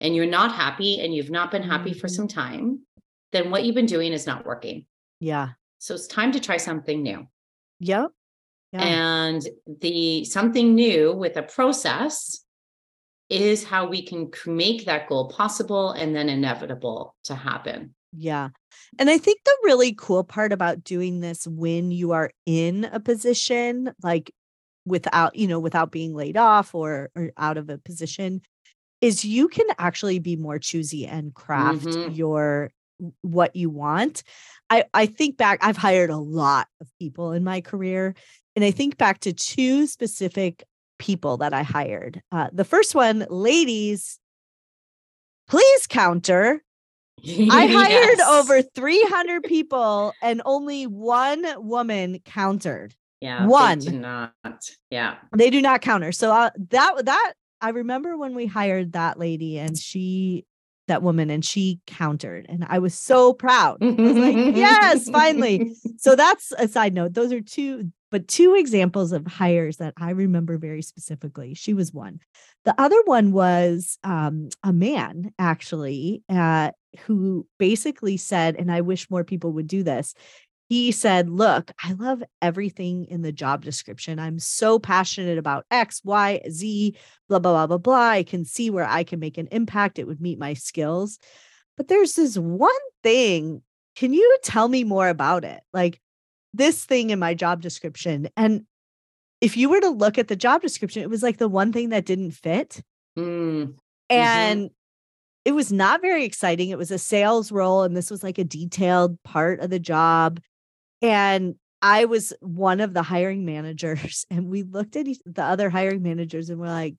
[0.00, 2.16] and you're not happy and you've not been happy for Mhm.
[2.16, 2.87] some time,
[3.33, 4.87] then what you've been doing is not working.
[5.20, 5.50] Yeah.
[5.79, 7.27] So it's time to try something new.
[7.81, 8.11] Yep.
[8.72, 8.83] Yeah.
[8.83, 9.42] And
[9.81, 12.43] the something new with a process
[13.35, 17.94] is how we can make that goal possible and then inevitable to happen.
[18.16, 18.51] Yeah.
[18.99, 23.01] And I think the really cool part about doing this when you are in a
[23.01, 24.31] position like
[24.87, 28.40] without, you know, without being laid off or, or out of a position
[29.01, 32.16] is you can actually be more choosy and craft Mhm.
[32.16, 32.70] your
[33.23, 34.23] what you want.
[34.70, 38.14] I I think back I've hired a lot of people in my career
[38.57, 40.64] and I think back to two specific
[40.98, 42.22] people that I hired.
[42.33, 44.18] Uh, the first one, ladies,
[45.48, 46.62] please counter
[47.26, 48.28] I hired Yes.
[48.28, 52.94] over 300 people and only one woman countered.
[53.20, 53.78] yeah, one.
[53.78, 54.33] They do not.
[54.90, 55.16] Yeah.
[55.37, 56.12] They do not counter.
[56.12, 60.44] So uh, that that I remember when we hired that lady and she
[60.87, 63.78] that woman and she countered and I was so proud.
[63.83, 67.14] I was like, "Yes, finally." So that's a side note.
[67.14, 71.55] Those are two but two examples of hires that I remember very specifically.
[71.55, 72.20] She was one.
[72.64, 76.70] The other one was um, a man actually uh,
[77.07, 80.14] who basically said, and I wish more people would do this.
[80.68, 84.20] He said, Look, I love everything in the job description.
[84.20, 86.96] I'm so passionate about X, Y, Z,
[87.29, 88.11] blah, blah, blah, blah, blah.
[88.11, 89.98] I can see where I can make an impact.
[89.98, 91.18] It would meet my skills.
[91.77, 92.70] But there's this one
[93.03, 93.62] thing.
[93.96, 95.61] Can you tell me more about it?
[95.72, 96.00] Like
[96.55, 98.29] this thing in my job description.
[98.37, 98.64] And
[99.40, 101.90] if you were to look at the job description, it was like the one thing
[101.90, 102.81] that didn't fit.
[103.19, 103.75] Mm,
[104.09, 104.71] And
[105.45, 106.71] it was not very exciting.
[106.71, 110.40] It was a sales role, and this was like a detailed part of the job.
[111.03, 115.69] And I was one of the hiring managers, and we looked at each, the other
[115.69, 116.95] hiring managers and we're like,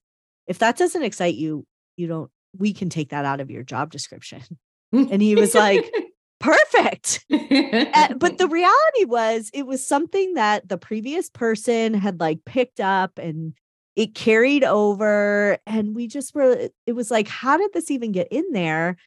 [0.45, 1.65] if that doesn't excite you,
[1.97, 4.41] you don't, we can take that out of your job description.
[4.91, 5.91] And he was like,
[6.39, 7.25] perfect.
[7.31, 12.79] Uh, but the reality was it was something that the previous person had like picked
[12.79, 13.53] up and
[13.95, 18.27] it carried over and we just were it was like how did this even get
[18.29, 18.97] in there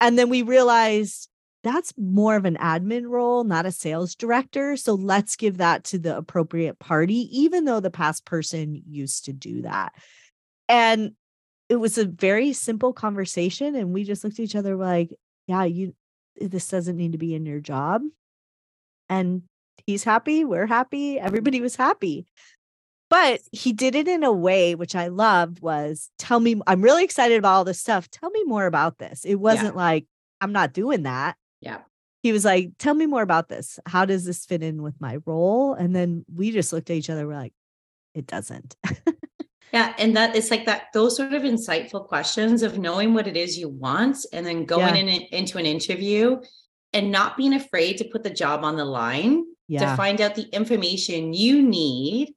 [0.00, 1.28] and then we realized
[1.62, 5.98] that's more of an admin role not a sales director so let's give that to
[5.98, 9.92] the appropriate party even though the past person used to do that
[10.68, 11.12] and
[11.68, 15.10] it was a very simple conversation and we just looked at each other like
[15.46, 15.94] yeah you
[16.40, 18.02] Eh, this doesn't need to be in your job.
[19.08, 19.42] And
[19.86, 22.26] he's happy we're happy everybody was happy.
[23.10, 27.04] But he did it in a way which i loved was tell me i'm really
[27.04, 29.24] excited about all this stuff tell me more about this.
[29.24, 30.06] It wasn't like
[30.40, 31.36] i'm not doing that.
[31.60, 31.80] Yeah.
[32.22, 33.78] he was like tell me more about this.
[33.86, 35.74] How does this fit in with my role?
[35.74, 37.54] And then we just looked at each other we're like
[38.14, 38.76] it doesn't
[39.72, 43.36] Yeah, and that it's like that those sort of insightful questions of knowing what it
[43.36, 45.14] is you want and then going Yeah.
[45.14, 46.40] in into an interview
[46.92, 49.80] and not being afraid to put the job on the line yeah.
[49.90, 52.34] to find out the information you need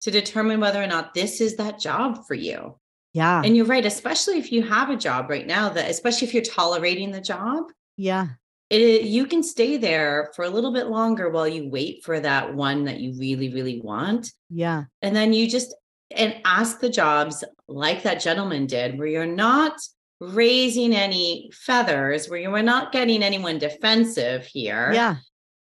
[0.00, 2.78] to determine whether or not this is that job for you.
[3.12, 3.42] yeah.
[3.44, 6.42] And you're right, especially if you have a job right now that especially if you're
[6.42, 7.64] tolerating the job,
[7.98, 8.28] yeah.
[8.70, 12.54] it you can stay there for a little bit longer while you wait for that
[12.54, 14.32] one that you really really want.
[14.48, 14.84] Yeah.
[15.02, 15.74] And then you just
[16.10, 19.72] and ask the jobs like that gentleman did where you're not
[20.20, 25.16] raising any feathers where you are not getting anyone defensive here yeah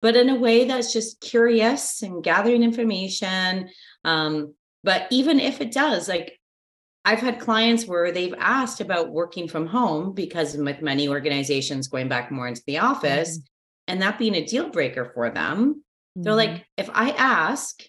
[0.01, 3.69] but in a way that's just curious and gathering information
[4.03, 6.39] um but even if it does, like
[7.05, 12.07] I've had clients where they've asked about working from home because with many organizations going
[12.07, 13.45] back more into the office mm-hmm.
[13.87, 15.73] and that being a deal breaker for them.
[15.73, 16.23] Mm-hmm.
[16.23, 17.81] They're like, if I ask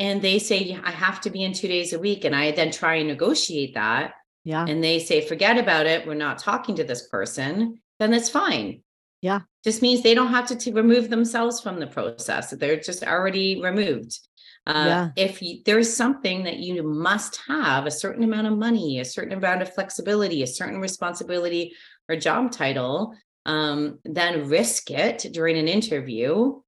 [0.00, 2.72] and they say I have to be in two days a week, and I then
[2.72, 6.84] try and negotiate that, yeah, and they say, forget about it, we're not talking to
[6.84, 8.82] this person, then that's fine.
[9.22, 9.40] Yeah.
[9.62, 12.50] Just means they don't have to, to remove themselves from the process.
[12.50, 14.18] They're just already removed.
[14.66, 15.08] Uh, yeah.
[15.16, 19.34] If you, there's something that you must have a certain amount of money, a certain
[19.34, 21.74] amount of flexibility, a certain responsibility
[22.08, 26.58] or job title, um, then risk it during an interview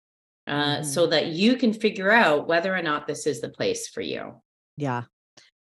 [0.46, 0.84] uh, mm.
[0.84, 4.34] so that you can figure out whether or not this is the place for you.
[4.76, 5.04] Yeah.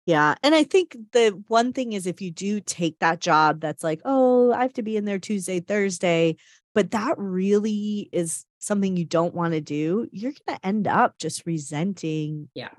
[0.06, 0.34] Yeah.
[0.42, 4.00] And I think the one thing is if you do take that job that's like,
[4.04, 6.36] oh, I have to be in there Tuesday, Thursday,
[6.74, 11.18] but that really is something you don't want to do, you're going to end up
[11.18, 12.70] just resenting yeah.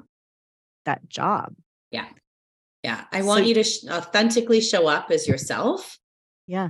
[0.86, 1.54] that job.
[1.92, 2.08] Yeah.
[2.84, 3.04] Yeah.
[3.12, 6.00] I so, want you to sh- authentically show up as yourself.
[6.48, 6.70] Yeah.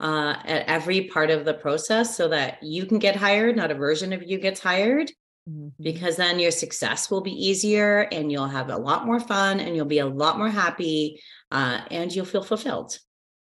[0.00, 3.74] Uh, at every part of the process so that you can get hired, not a
[3.74, 5.10] version of you gets hired,
[5.48, 5.68] mm-hmm.
[5.80, 9.74] because then your success will be easier and you'll have a lot more fun and
[9.74, 12.96] you'll be a lot more happy uh, and you'll feel fulfilled.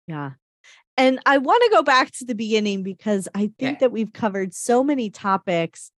[0.06, 0.30] Yeah.
[0.96, 3.76] And I want to go back to the beginning because I think okay.
[3.80, 5.90] that we've covered so many topics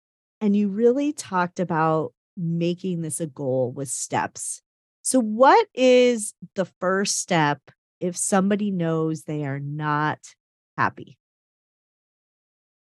[0.41, 4.61] and you really talked about making this a goal with steps.
[5.01, 7.59] So, what is the first step
[7.99, 10.19] if somebody knows they are not
[10.77, 11.17] happy?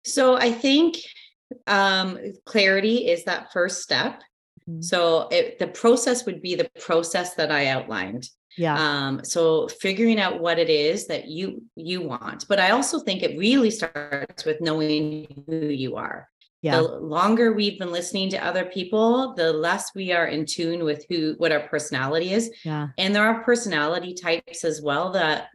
[0.05, 0.97] So, I think
[1.67, 4.21] um, clarity is that first step.
[4.69, 4.81] Mm-hmm.
[4.81, 10.19] So, it, the process would be the process that I outlined yeah um so figuring
[10.19, 14.43] out what it is that you you want but i also think it really starts
[14.45, 16.27] with knowing who you are
[16.61, 16.75] yeah.
[16.75, 21.05] the longer we've been listening to other people the less we are in tune with
[21.09, 25.47] who what our personality is yeah and there are personality types as well that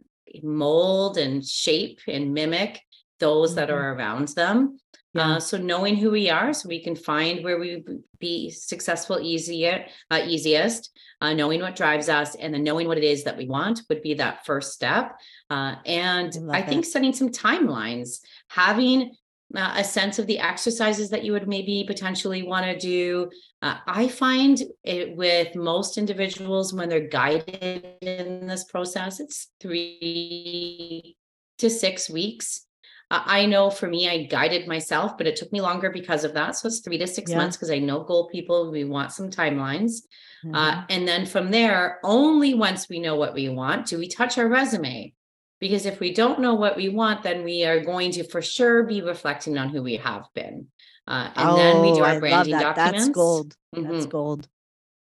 [0.43, 2.81] mold and shape and mimic
[3.19, 3.57] those mm-hmm.
[3.57, 4.77] that are around them
[5.15, 5.35] yeah.
[5.35, 7.83] Uh, so knowing who we are, so we can find where we
[8.19, 10.91] be successful easier, uh, easiest.
[11.21, 14.01] Uh, knowing what drives us, and then knowing what it is that we want would
[14.01, 15.17] be that first step.
[15.49, 18.19] Uh, and I, I think setting some timelines,
[18.49, 19.13] having
[19.55, 23.29] uh, a sense of the exercises that you would maybe potentially want to do.
[23.61, 31.15] Uh, I find it with most individuals when they're guided in this process, it's three
[31.57, 32.65] to six weeks
[33.11, 36.55] I know for me, I guided myself, but it took me longer because of that.
[36.55, 37.37] So it's three to six yeah.
[37.37, 40.01] months because I know goal people, we want some timelines.
[40.43, 40.55] Uh, mm-hmm.
[40.55, 44.37] Uh, and then from there, only once we know what we want do we touch
[44.37, 45.13] our resume.
[45.59, 48.83] Because if we don't know what we want, then we are going to for sure
[48.83, 50.67] be reflecting on who we have been.
[51.07, 52.75] Uh, and oh, then we do oh, our branding that.
[52.75, 53.05] documents.
[53.05, 53.55] That's gold.
[53.75, 53.91] Mm-hmm.
[53.91, 54.47] That's gold.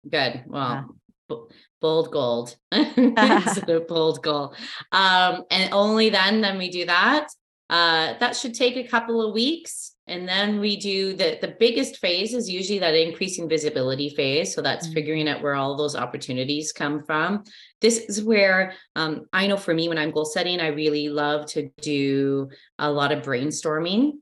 [0.09, 0.45] Good.
[0.47, 0.97] Well,
[1.29, 1.37] yeah.
[1.81, 4.55] bold gold of bold goal.
[4.93, 7.29] Um, and only then, then we do that.
[7.69, 9.95] Uh, that should take a couple of weeks.
[10.09, 14.55] And then we do the, the biggest phase is usually that increasing visibility phase.
[14.55, 14.95] So that's mm-hmm.
[14.95, 17.45] figuring out where all those opportunities come from.
[17.81, 21.47] This is where um, I know for me, when I'm goal setting, I really love
[21.47, 24.13] to do a lot of brainstorming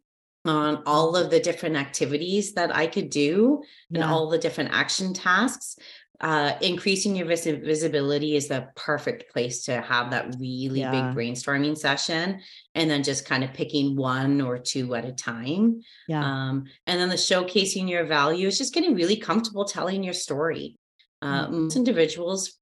[0.45, 4.01] on all of the different activities that I could do yeah.
[4.01, 5.77] and all the different action tasks
[6.21, 10.91] uh, increasing your vis- visibility is the perfect place to have that really yeah.
[10.91, 12.41] big brainstorming session
[12.75, 16.25] and then just kind of picking one or two at a time yeah.
[16.25, 20.77] um, and then the showcasing your value is just getting really comfortable telling your story
[21.23, 21.65] uh, mm-hmm.
[21.65, 22.59] most individuals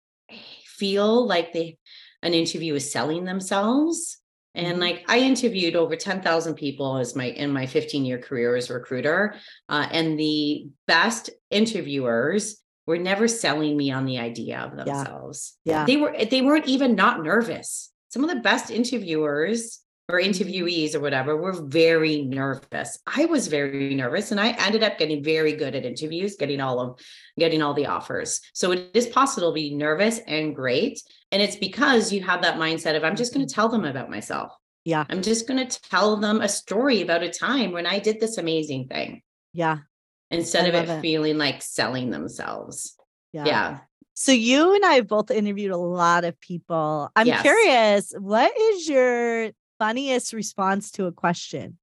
[0.65, 1.79] feel like they
[2.23, 4.19] an interview is selling themselves
[4.55, 4.81] and mm-hmm.
[4.81, 9.35] like I interviewed over 10,000 people as my in my 15 year career as recruiter.
[9.69, 15.57] Uh, and the best interviewers were never selling me on the idea of themselves.
[15.65, 15.81] Yeah.
[15.81, 15.87] yeah.
[15.87, 17.91] They were they weren't even not nervous.
[18.11, 20.31] Some of the best interviewers or mm-hmm.
[20.31, 22.99] interviewees or whatever were very nervous.
[23.07, 26.81] I was very nervous and I ended up getting very good at interviews, getting all
[26.81, 27.01] of
[27.39, 28.41] getting all the offers.
[28.53, 31.01] So it is possible to be nervous and great.
[31.33, 33.61] And it's because you have that mindset of I'm just going to mm-hmm.
[33.61, 34.53] tell them about myself.
[34.85, 35.05] Yeah.
[35.09, 38.37] I'm just going to tell them a story about a time when I did this
[38.37, 39.23] amazing thing.
[39.55, 39.79] Yeah
[40.31, 42.97] instead of it, it, feeling like selling themselves.
[43.33, 43.45] Yeah.
[43.47, 43.79] yeah.
[44.15, 47.11] So you and I have both interviewed a lot of people.
[47.17, 47.43] I'm yes.
[47.43, 51.79] curious, what is your funniest response to a question?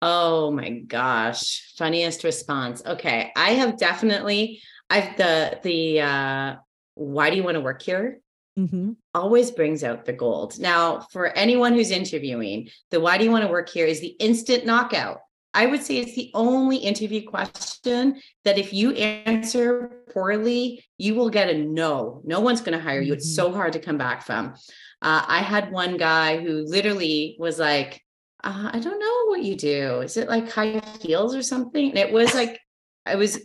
[0.00, 2.82] Oh my gosh, funniest response.
[2.86, 6.56] Okay, I have definitely I've the the uh
[6.94, 8.20] why do you want to work here?
[8.58, 8.92] Mm-hmm.
[9.14, 10.58] Always brings out the gold.
[10.58, 14.16] Now, for anyone who's interviewing, the why do you want to work here is the
[14.18, 15.20] instant knockout.
[15.58, 21.30] I would say it's the only interview question that if you answer poorly, you will
[21.30, 22.22] get a no.
[22.24, 23.12] No one's going to hire you.
[23.12, 23.50] It's mm-hmm.
[23.50, 24.54] so hard to come back from.
[25.02, 28.00] Uh, I had one guy who literally was like,
[28.44, 30.00] uh, I don't know what you do.
[30.02, 31.88] Is it like high heels or something?
[31.88, 32.60] And it was like,
[33.04, 33.40] I was,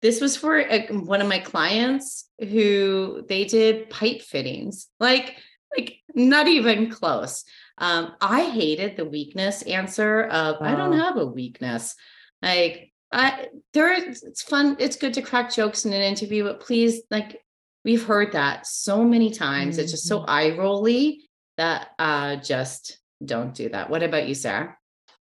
[0.00, 5.36] this was for a, one of my clients who they did pipe fittings, like,
[5.76, 7.44] like not even close.
[7.80, 11.96] Um, I hated the weakness answer of I don't have a weakness.
[12.42, 17.02] Like I there it's fun, it's good to crack jokes in an interview, but please,
[17.10, 17.40] like
[17.84, 19.74] we've heard that so many times.
[19.74, 19.82] Mm-hmm.
[19.82, 20.30] It's just so mm-hmm.
[20.30, 21.22] eye rolly
[21.56, 23.88] that uh just don't do that.
[23.88, 24.76] What about you, Sara?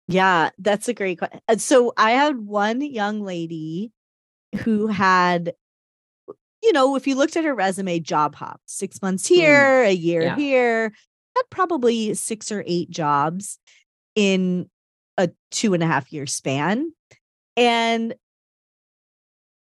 [0.07, 1.39] Yeah, that's a great question.
[1.59, 3.91] So I had one young lady
[4.63, 5.53] who had,
[6.61, 9.35] you know, if you looked at her resume, job hop, six months mm.
[9.35, 9.87] here, mm.
[9.87, 10.35] a year yeah.
[10.35, 10.93] here,
[11.41, 13.59] had probably six or eight jobs
[14.15, 14.69] in
[15.17, 16.91] a two and a half year span.
[17.57, 18.15] And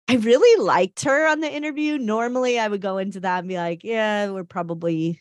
[0.08, 1.96] I really liked her on the interview.
[1.96, 5.20] Normally, I would go into that and be like, yeah, we're probably,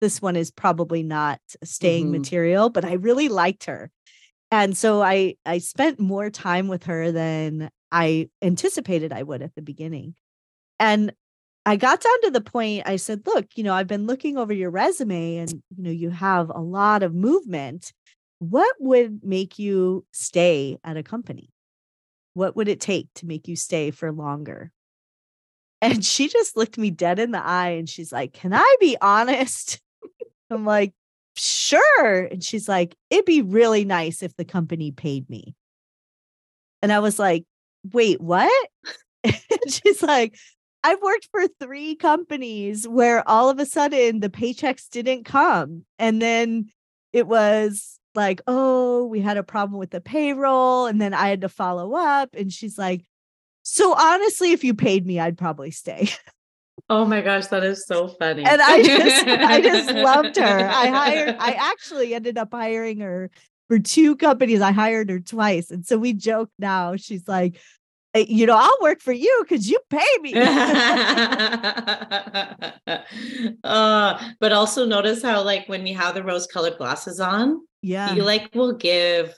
[0.00, 2.12] this one is probably not staying mm-hmm.
[2.12, 3.90] material, but I really liked her.
[4.50, 9.54] And so I I spent more time with her than I anticipated I would at
[9.54, 10.14] the beginning.
[10.78, 11.12] And
[11.66, 14.52] I got down to the point I said, look, you know, I've been looking over
[14.52, 17.92] your resume and, you know, you have a lot of movement.
[18.38, 21.50] What would make you stay at a company?
[22.34, 24.72] What would it take to make you stay for longer?
[25.80, 28.96] And she just looked me dead in the eye and she's like, Can I be
[29.00, 29.80] honest?
[30.50, 30.92] I'm like,
[31.36, 32.24] Sure.
[32.24, 35.54] And she's like, It'd be really nice if the company paid me.
[36.82, 37.44] And I was like,
[37.92, 38.68] Wait, what?
[39.24, 39.36] and
[39.68, 40.36] she's like,
[40.84, 45.84] I've worked for three companies where all of a sudden the paychecks didn't come.
[45.98, 46.70] And then
[47.12, 50.86] it was like, oh, we had a problem with the payroll.
[50.86, 52.30] And then I had to follow up.
[52.34, 53.04] And she's like,
[53.62, 56.10] so honestly, if you paid me, I'd probably stay.
[56.88, 58.44] Oh my gosh, that is so funny.
[58.44, 60.58] And I just I just loved her.
[60.68, 63.30] I hired I actually ended up hiring her
[63.68, 64.62] for two companies.
[64.62, 65.70] I hired her twice.
[65.70, 66.96] And so we joke now.
[66.96, 67.60] She's like,
[68.26, 70.34] you know, I'll work for you because you pay me.
[73.64, 78.14] uh, but also notice how, like, when we have the rose colored glasses on, yeah,
[78.14, 79.34] you like will give.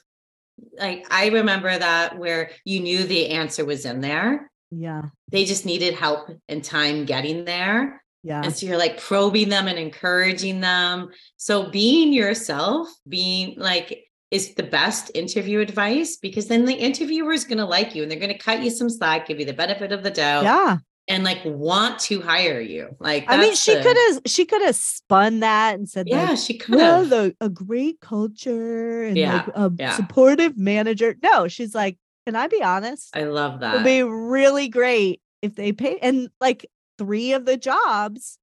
[0.78, 4.51] Like, I remember that where you knew the answer was in there.
[4.70, 5.03] Yeah.
[5.31, 8.03] They just needed help and time getting there.
[8.22, 8.43] Yeah.
[8.45, 11.11] And so you're like probing them and encouraging them.
[11.37, 17.45] So being yourself, being like, is the best interview advice because then the interviewer is
[17.45, 19.53] going to like you and they're going to cut you some slack, give you the
[19.53, 20.45] benefit of the doubt.
[20.45, 20.78] Yeah.
[21.09, 22.95] And like want to hire you.
[23.01, 26.39] Like, I mean, she could have, she could have spun that and said, yeah, like,
[26.39, 29.97] she could have well, a great culture and yeah, like a yeah.
[29.97, 31.16] supportive manager.
[31.20, 33.16] No, she's like, can I be honest?
[33.16, 33.74] I love that.
[33.74, 35.99] It would be really great if they pay.
[35.99, 36.66] And like
[36.97, 38.39] three of the jobs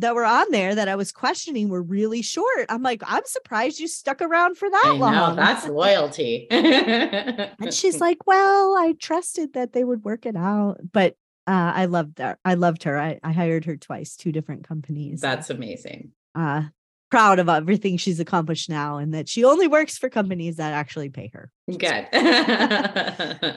[0.00, 2.66] that were on there that I was questioning were really short.
[2.68, 5.12] I'm like, I'm surprised you stuck around for that I long.
[5.12, 6.46] Know, that's loyalty.
[6.50, 10.78] and she's like, Well, I trusted that they would work it out.
[10.92, 12.38] But uh, I loved her.
[12.44, 12.98] I loved her.
[12.98, 15.20] I, I hired her twice, two different companies.
[15.20, 16.12] That's amazing.
[16.34, 16.64] Uh,
[17.10, 21.08] proud of everything she's accomplished now and that she only works for companies that actually
[21.08, 21.50] pay her.
[21.66, 22.08] Good.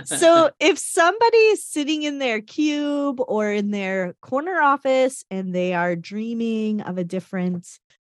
[0.06, 5.96] so if somebody's sitting in their cube or in their corner office and they are
[5.96, 7.68] dreaming of a different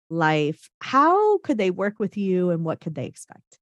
[0.09, 3.59] life, how could they work with you and what could they expect?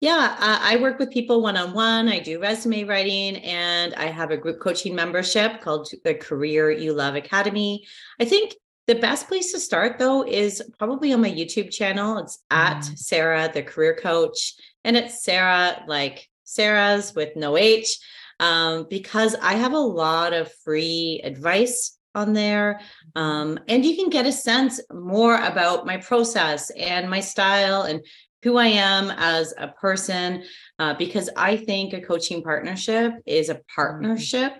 [0.00, 2.08] Yeah, uh, I work with people one on one.
[2.08, 6.92] I do resume writing and I have a group coaching membership called the Career You
[6.92, 7.84] Love Academy.
[8.20, 8.54] I think
[8.86, 12.18] the best place to start though is probably on my YouTube channel.
[12.18, 12.98] It's at mm.
[12.98, 14.54] Sara, the career coach,
[14.84, 17.98] and it's Sara, like Sara's with no H,
[18.40, 22.80] um, because I have a lot of free advice on there.
[23.14, 28.04] Um, and you can get a sense more about my process and my style and
[28.42, 30.42] who I am as a person,
[30.78, 33.60] uh, because I think a coaching partnership is a mm.
[33.74, 34.54] partnership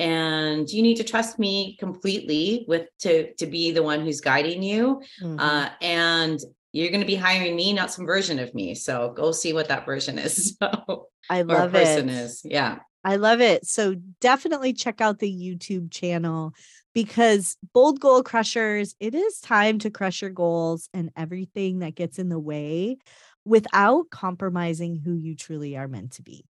[0.00, 4.62] and you need to trust me completely with to to be the one who's guiding
[4.62, 5.02] you.
[5.22, 5.38] Mm-hmm.
[5.38, 6.40] uh, and
[6.72, 8.74] you're going to be hiring me not some version of me.
[8.74, 10.56] So go see what that version is.
[10.70, 12.14] So i love person it.
[12.14, 12.40] is.
[12.44, 12.78] Yeah.
[13.04, 13.66] I love it.
[13.66, 16.54] So definitely check out the youtube channel
[16.92, 22.18] because bold goal crushers it is time to crush your goals and everything that gets
[22.18, 22.98] in the way
[23.44, 26.46] without compromising who you truly are meant to be.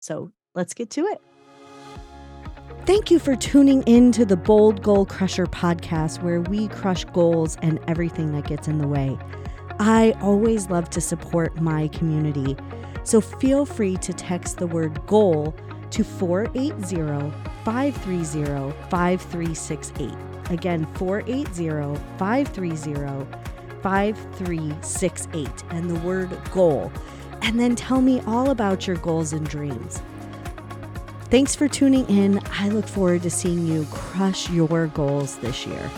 [0.00, 1.20] So let's get to it
[2.84, 7.56] Thank you for tuning in to the Bold Goal Crusher podcast, where we crush goals
[7.62, 9.16] and everything that gets in the way.
[9.78, 12.56] I always love to support my community.
[13.04, 15.54] So feel free to text the word goal
[15.90, 17.32] to 480
[17.64, 20.12] 530 5368.
[20.50, 23.26] Again, 480 530
[23.80, 26.90] 5368 and the word goal.
[27.42, 30.02] And then tell me all about your goals and dreams.
[31.32, 32.42] Thanks for tuning in.
[32.60, 35.90] I look forward to seeing you crush your goals this year.